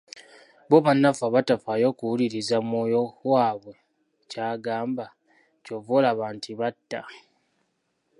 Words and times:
Bo 0.69 0.77
bannaffe 0.85 1.23
abatafaayo 1.29 1.89
kuwuliriza 1.97 2.57
mwoyo 2.69 3.03
waabwe 3.29 3.73
ky'abagamba, 4.29 5.05
kyova 5.63 5.91
olaba 5.99 6.25
nti 6.35 6.51
batta. 6.59 7.01